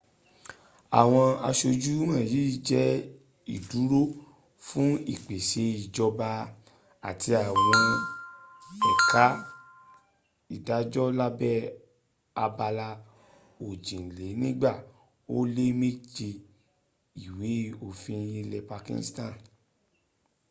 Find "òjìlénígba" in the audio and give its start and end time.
13.67-14.71